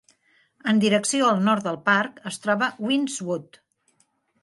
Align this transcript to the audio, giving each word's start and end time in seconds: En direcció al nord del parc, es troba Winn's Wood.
En 0.73 0.81
direcció 0.83 1.27
al 1.33 1.45
nord 1.49 1.69
del 1.69 1.79
parc, 1.91 2.19
es 2.33 2.43
troba 2.47 2.73
Winn's 2.89 3.23
Wood. 3.29 3.65